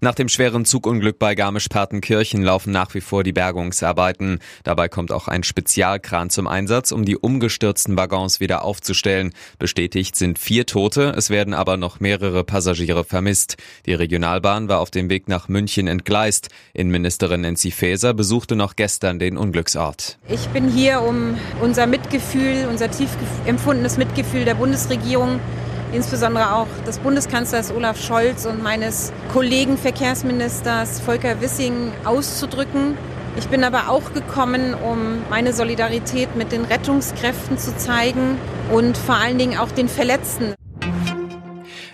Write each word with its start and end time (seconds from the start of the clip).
Nach 0.00 0.14
dem 0.14 0.28
schweren 0.28 0.64
Zugunglück 0.64 1.18
bei 1.18 1.34
Garmisch-Partenkirchen 1.34 2.42
laufen 2.42 2.72
nach 2.72 2.94
wie 2.94 3.00
vor 3.00 3.24
die 3.24 3.32
Bergungsarbeiten. 3.32 4.38
Dabei 4.64 4.88
kommt 4.88 5.12
auch 5.12 5.28
ein 5.28 5.42
Spezialkran 5.42 6.30
zum 6.30 6.46
Einsatz, 6.46 6.92
um 6.92 7.04
die 7.04 7.16
umgestürzten 7.16 7.96
Waggons 7.96 8.40
wieder 8.40 8.64
aufzustellen. 8.64 9.32
Bestätigt 9.58 10.16
sind 10.16 10.38
vier 10.38 10.66
Tote, 10.66 11.14
es 11.16 11.30
werden 11.30 11.54
aber 11.54 11.76
noch 11.76 12.00
mehrere 12.00 12.44
Passagiere 12.44 13.04
vermisst. 13.04 13.56
Die 13.86 13.94
Regionalbahn 13.94 14.68
war 14.68 14.80
auf 14.80 14.90
dem 14.90 15.10
Weg 15.10 15.28
nach 15.28 15.48
München 15.48 15.86
entgleist. 15.86 16.48
Innenministerin 16.72 17.42
Nancy 17.42 17.70
Faeser 17.70 18.14
besuchte 18.14 18.56
noch 18.56 18.76
gestern 18.76 19.18
den 19.18 19.36
Unglücksort. 19.36 20.18
Ich 20.28 20.46
bin 20.48 20.70
hier, 20.70 21.02
um 21.02 21.36
unser 21.60 21.86
Mitgefühl, 21.86 22.66
unser 22.70 22.90
tief 22.90 23.10
empfundenes 23.46 23.96
Mitgefühl 23.96 24.44
der 24.44 24.54
Bundesregierung 24.54 25.40
insbesondere 25.92 26.54
auch 26.54 26.68
des 26.86 26.98
Bundeskanzlers 26.98 27.72
Olaf 27.72 28.00
Scholz 28.00 28.46
und 28.46 28.62
meines 28.62 29.12
Kollegen 29.32 29.76
Verkehrsministers 29.76 31.00
Volker 31.00 31.40
Wissing 31.40 31.92
auszudrücken. 32.04 32.96
Ich 33.38 33.48
bin 33.48 33.62
aber 33.62 33.88
auch 33.88 34.12
gekommen, 34.12 34.74
um 34.74 35.22
meine 35.30 35.52
Solidarität 35.52 36.34
mit 36.36 36.50
den 36.50 36.64
Rettungskräften 36.64 37.58
zu 37.58 37.76
zeigen 37.76 38.36
und 38.72 38.96
vor 38.96 39.16
allen 39.16 39.38
Dingen 39.38 39.58
auch 39.58 39.70
den 39.70 39.88
Verletzten. 39.88 40.54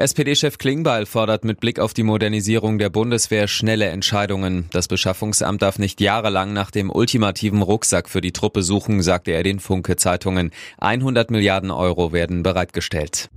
SPD-Chef 0.00 0.56
Klingbeil 0.56 1.04
fordert 1.04 1.44
mit 1.44 1.60
Blick 1.60 1.78
auf 1.78 1.92
die 1.92 2.04
Modernisierung 2.04 2.78
der 2.78 2.88
Bundeswehr 2.88 3.48
schnelle 3.48 3.84
Entscheidungen. 3.86 4.66
Das 4.72 4.88
Beschaffungsamt 4.88 5.60
darf 5.60 5.78
nicht 5.78 6.00
jahrelang 6.00 6.54
nach 6.54 6.70
dem 6.70 6.90
ultimativen 6.90 7.60
Rucksack 7.60 8.08
für 8.08 8.22
die 8.22 8.32
Truppe 8.32 8.62
suchen, 8.62 9.02
sagte 9.02 9.32
er 9.32 9.42
den 9.42 9.60
Funke-Zeitungen. 9.60 10.52
100 10.78 11.30
Milliarden 11.30 11.70
Euro 11.70 12.14
werden 12.14 12.42
bereitgestellt. 12.42 13.28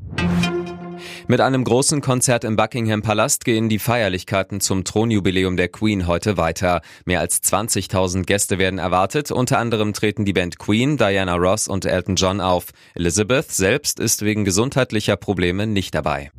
Mit 1.28 1.40
einem 1.40 1.64
großen 1.64 2.02
Konzert 2.02 2.44
im 2.44 2.58
Buckingham 2.58 3.02
Palast 3.02 3.46
gehen 3.46 3.70
die 3.70 3.80
Feierlichkeiten 3.80 4.60
zum 4.60 4.84
Thronjubiläum 4.84 5.56
der 5.56 5.70
Queen 5.70 6.06
heute 6.06 6.36
weiter. 6.36 6.82
Mehr 7.06 7.22
als 7.22 7.42
20.000 7.42 8.24
Gäste 8.24 8.58
werden 8.58 8.78
erwartet. 8.78 9.32
Unter 9.32 9.58
anderem 9.58 9.94
treten 9.94 10.26
die 10.26 10.34
Band 10.34 10.60
Queen, 10.60 10.98
Diana 10.98 11.36
Ross 11.36 11.70
und 11.70 11.86
Elton 11.86 12.16
John 12.16 12.42
auf. 12.42 12.68
Elizabeth 12.94 13.52
selbst 13.52 14.02
ist 14.02 14.24
wegen 14.24 14.44
gesundheitlicher 14.44 15.16
Probleme 15.16 15.66
nicht 15.66 15.96
dabei. 15.96 16.32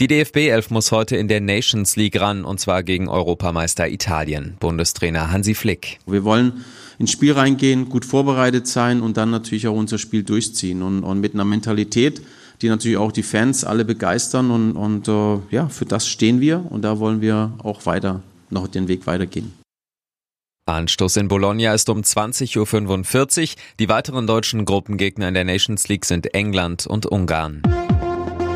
Die 0.00 0.06
DFB-Elf 0.06 0.70
muss 0.70 0.92
heute 0.92 1.16
in 1.16 1.28
der 1.28 1.42
Nations 1.42 1.94
League 1.94 2.18
ran, 2.18 2.46
und 2.46 2.58
zwar 2.58 2.82
gegen 2.82 3.06
Europameister 3.06 3.86
Italien. 3.86 4.56
Bundestrainer 4.58 5.30
Hansi 5.30 5.54
Flick. 5.54 5.98
Wir 6.06 6.24
wollen 6.24 6.64
ins 6.98 7.10
Spiel 7.10 7.32
reingehen, 7.34 7.90
gut 7.90 8.06
vorbereitet 8.06 8.66
sein 8.66 9.02
und 9.02 9.18
dann 9.18 9.30
natürlich 9.30 9.68
auch 9.68 9.76
unser 9.76 9.98
Spiel 9.98 10.22
durchziehen 10.22 10.80
und, 10.80 11.04
und 11.04 11.20
mit 11.20 11.34
einer 11.34 11.44
Mentalität, 11.44 12.22
die 12.62 12.70
natürlich 12.70 12.96
auch 12.96 13.12
die 13.12 13.22
Fans 13.22 13.62
alle 13.62 13.84
begeistern 13.84 14.50
und, 14.50 14.72
und 14.72 15.06
äh, 15.06 15.54
ja, 15.54 15.68
für 15.68 15.84
das 15.84 16.08
stehen 16.08 16.40
wir 16.40 16.64
und 16.70 16.80
da 16.80 16.98
wollen 16.98 17.20
wir 17.20 17.52
auch 17.62 17.84
weiter 17.84 18.22
noch 18.48 18.68
den 18.68 18.88
Weg 18.88 19.06
weitergehen. 19.06 19.52
Anstoß 20.64 21.18
in 21.18 21.28
Bologna 21.28 21.74
ist 21.74 21.90
um 21.90 22.00
20.45 22.00 22.56
Uhr. 22.56 23.48
Die 23.78 23.88
weiteren 23.90 24.26
deutschen 24.26 24.64
Gruppengegner 24.64 25.28
in 25.28 25.34
der 25.34 25.44
Nations 25.44 25.88
League 25.88 26.06
sind 26.06 26.32
England 26.32 26.86
und 26.86 27.04
Ungarn. 27.04 27.60